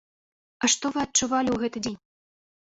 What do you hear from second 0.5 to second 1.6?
А што вы адчувалі ў